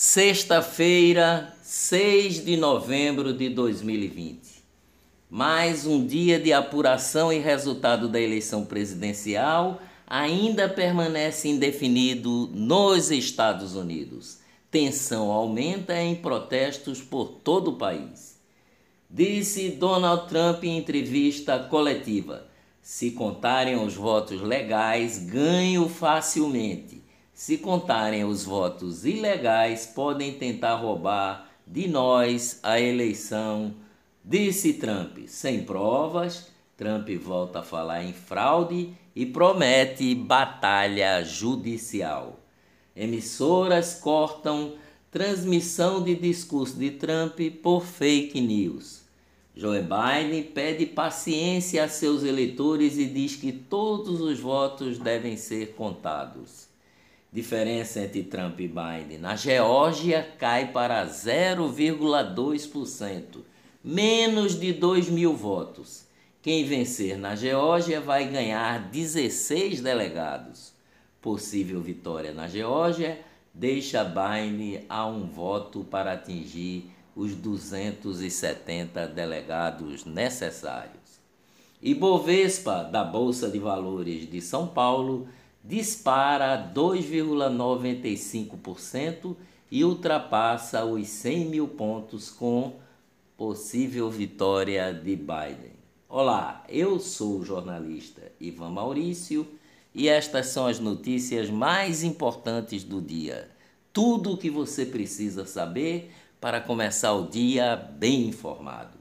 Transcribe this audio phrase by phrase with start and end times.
[0.00, 4.38] Sexta-feira, 6 de novembro de 2020.
[5.28, 13.74] Mais um dia de apuração e resultado da eleição presidencial ainda permanece indefinido nos Estados
[13.74, 14.38] Unidos.
[14.70, 18.40] Tensão aumenta em protestos por todo o país.
[19.10, 22.46] Disse Donald Trump em entrevista coletiva:
[22.80, 27.07] se contarem os votos legais, ganho facilmente.
[27.38, 33.76] Se contarem os votos ilegais, podem tentar roubar de nós a eleição,
[34.24, 35.18] disse Trump.
[35.28, 42.40] Sem provas, Trump volta a falar em fraude e promete batalha judicial.
[42.96, 44.74] Emissoras cortam
[45.08, 49.02] transmissão de discurso de Trump por fake news.
[49.54, 55.74] Joe Biden pede paciência a seus eleitores e diz que todos os votos devem ser
[55.74, 56.67] contados.
[57.30, 59.18] Diferença entre Trump e Biden.
[59.18, 63.40] Na Geórgia cai para 0,2%,
[63.84, 66.08] menos de 2 mil votos.
[66.40, 70.72] Quem vencer na Geórgia vai ganhar 16 delegados.
[71.20, 73.20] Possível vitória na Geórgia
[73.52, 81.18] deixa Biden a um voto para atingir os 270 delegados necessários.
[81.82, 85.28] Ibovespa, da Bolsa de Valores de São Paulo,
[85.68, 89.36] dispara 2,95%
[89.70, 92.76] e ultrapassa os 100 mil pontos com
[93.36, 95.76] possível vitória de Biden.
[96.08, 99.46] Olá, eu sou o jornalista Ivan Maurício
[99.94, 103.50] e estas são as notícias mais importantes do dia.
[103.92, 106.10] Tudo o que você precisa saber
[106.40, 108.96] para começar o dia bem informado.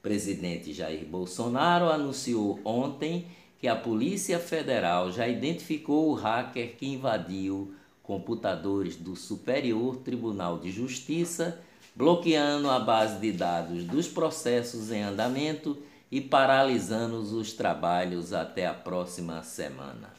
[0.00, 3.26] Presidente Jair Bolsonaro anunciou ontem
[3.58, 10.70] que a Polícia Federal já identificou o hacker que invadiu computadores do Superior Tribunal de
[10.70, 11.58] Justiça,
[11.96, 15.78] bloqueando a base de dados dos processos em andamento
[16.10, 20.12] e paralisando os trabalhos até a próxima semana.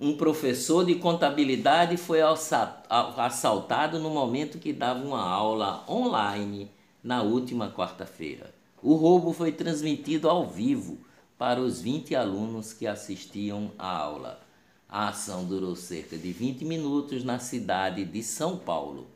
[0.00, 6.70] Um professor de contabilidade foi assaltado no momento que dava uma aula online
[7.02, 8.54] na última quarta-feira.
[8.82, 10.98] O roubo foi transmitido ao vivo
[11.38, 14.40] para os 20 alunos que assistiam à aula.
[14.88, 19.06] A ação durou cerca de 20 minutos na cidade de São Paulo.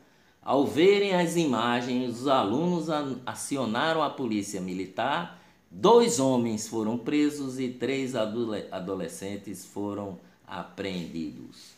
[0.41, 2.87] Ao verem as imagens, os alunos
[3.25, 5.39] acionaram a polícia militar.
[5.69, 11.71] Dois homens foram presos e três adolescentes foram apreendidos.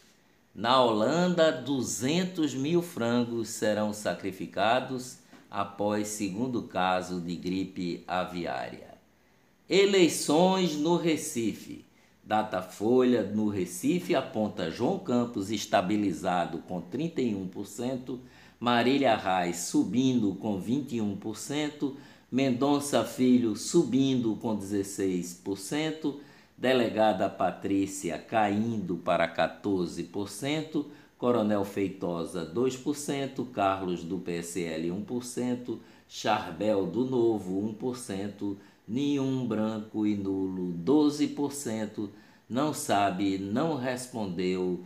[0.56, 5.18] Na Holanda, 200 mil frangos serão sacrificados
[5.50, 8.93] após segundo caso de gripe aviária.
[9.76, 11.84] Eleições no Recife.
[12.24, 18.20] Datafolha no Recife aponta João Campos estabilizado com 31%,
[18.60, 21.96] Marília Reis subindo com 21%,
[22.32, 26.18] Mendonça Filho subindo com 16%,
[26.56, 30.86] delegada Patrícia caindo para 14%,
[31.18, 38.56] Coronel Feitosa 2%, Carlos do PSL 1%, Charbel do Novo 1%,
[38.88, 42.10] nenhum branco e nulo, 12%,
[42.50, 44.86] não sabe, não respondeu,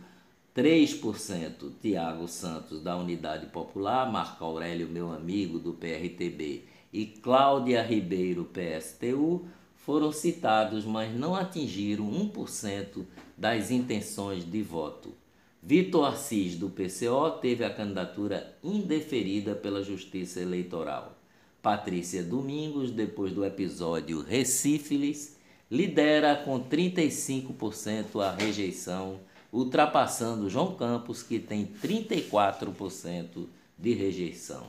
[0.56, 1.72] 3%.
[1.80, 9.46] Tiago Santos, da Unidade Popular, Marco Aurélio, meu amigo, do PRTB, e Cláudia Ribeiro, PSTU,
[9.76, 13.04] foram citados, mas não atingiram 1%
[13.36, 15.14] das intenções de voto.
[15.62, 21.17] Vitor Assis, do PCO, teve a candidatura indeferida pela Justiça Eleitoral.
[21.68, 25.36] Patrícia Domingos, depois do episódio Recífilis,
[25.70, 29.20] lidera com 35% a rejeição,
[29.52, 33.44] ultrapassando João Campos, que tem 34%
[33.78, 34.68] de rejeição.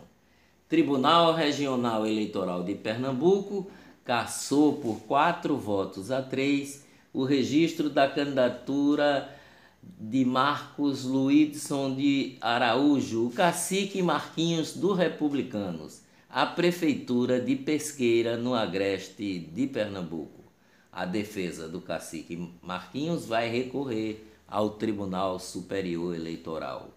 [0.67, 3.71] Tribunal Regional Eleitoral de Pernambuco
[4.03, 9.33] cassou por quatro votos a três o registro da candidatura
[9.81, 18.53] de Marcos Luidson de Araújo, o cacique Marquinhos do Republicanos a Prefeitura de Pesqueira, no
[18.53, 20.43] agreste de Pernambuco.
[20.91, 26.89] A defesa do cacique Marquinhos vai recorrer ao Tribunal Superior Eleitoral.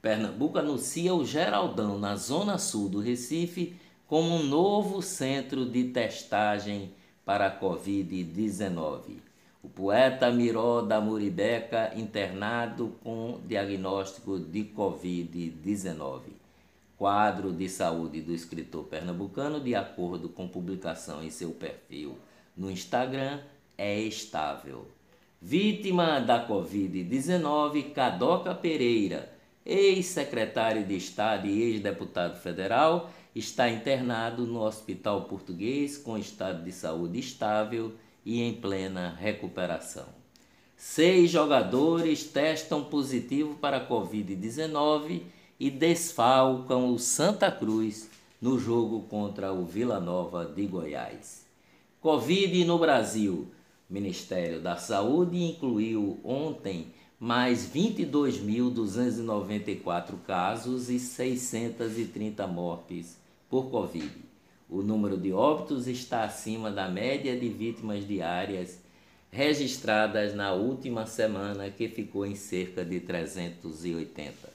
[0.00, 3.76] Pernambuco anuncia o Geraldão, na zona sul do Recife,
[4.06, 6.90] como um novo centro de testagem
[7.22, 9.18] para a Covid-19.
[9.62, 16.22] O poeta Miró da Muribeca, internado com diagnóstico de Covid-19.
[17.00, 22.18] Quadro de saúde do escritor pernambucano, de acordo com publicação em seu perfil
[22.54, 23.40] no Instagram,
[23.78, 24.86] é estável.
[25.40, 29.32] Vítima da Covid-19, Cadoca Pereira,
[29.64, 37.18] ex-secretário de Estado e ex-deputado federal, está internado no Hospital Português com estado de saúde
[37.18, 37.94] estável
[38.26, 40.04] e em plena recuperação.
[40.76, 48.10] Seis jogadores testam positivo para a Covid-19 e desfalcam o Santa Cruz
[48.40, 51.44] no jogo contra o Vila Nova de Goiás.
[52.00, 53.46] Covid no Brasil.
[53.88, 63.18] O Ministério da Saúde incluiu ontem mais 22.294 casos e 630 mortes
[63.50, 64.10] por Covid.
[64.70, 68.80] O número de óbitos está acima da média de vítimas diárias
[69.30, 74.49] registradas na última semana, que ficou em cerca de 380.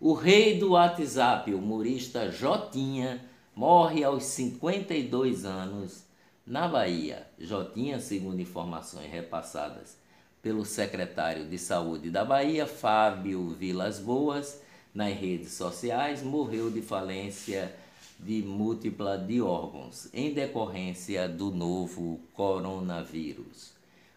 [0.00, 6.04] O rei do WhatsApp, o humorista Jotinha, morre aos 52 anos
[6.46, 7.26] na Bahia.
[7.38, 9.96] Jotinha, segundo informações repassadas
[10.42, 14.60] pelo secretário de Saúde da Bahia, Fábio Vilas Boas,
[14.94, 17.74] nas redes sociais, morreu de falência
[18.18, 23.75] de múltipla de órgãos em decorrência do novo coronavírus.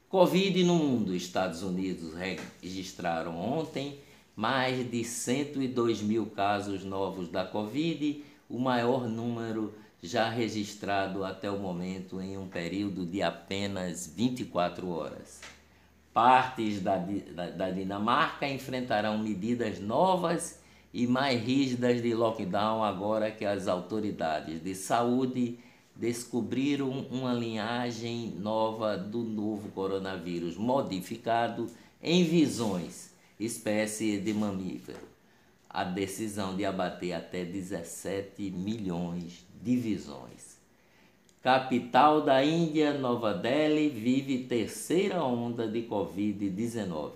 [0.09, 1.15] Covid no mundo.
[1.15, 3.99] Estados Unidos registraram ontem
[4.35, 11.59] mais de 102 mil casos novos da Covid, o maior número já registrado até o
[11.59, 15.41] momento em um período de apenas 24 horas.
[16.11, 20.59] Partes da, da, da Dinamarca enfrentarão medidas novas
[20.91, 25.59] e mais rígidas de lockdown agora que as autoridades de saúde
[25.99, 31.67] descobriram uma linhagem nova do novo coronavírus modificado
[32.01, 35.09] em visões, espécie de mamífero.
[35.69, 40.57] a decisão de abater até 17 milhões de visões.
[41.43, 47.11] Capital da Índia, Nova Delhi, vive terceira onda de Covid-19.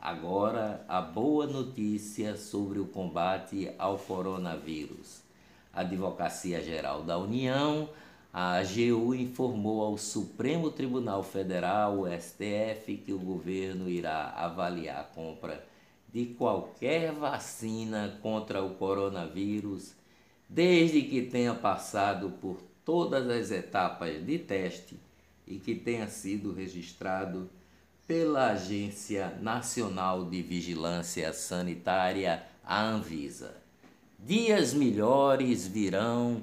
[0.00, 5.22] Agora, a boa notícia sobre o combate ao coronavírus.
[5.72, 7.88] A Advocacia Geral da União,
[8.32, 15.04] a AGU, informou ao Supremo Tribunal Federal, o STF, que o governo irá avaliar a
[15.04, 15.64] compra
[16.12, 19.99] de qualquer vacina contra o coronavírus,
[20.50, 24.98] desde que tenha passado por todas as etapas de teste
[25.46, 27.48] e que tenha sido registrado
[28.04, 33.54] pela Agência Nacional de Vigilância Sanitária, a Anvisa.
[34.18, 36.42] Dias melhores virão,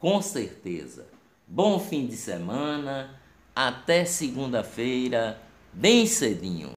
[0.00, 1.06] com certeza.
[1.46, 3.20] Bom fim de semana,
[3.54, 5.40] até segunda-feira,
[5.72, 6.72] bem cedinho.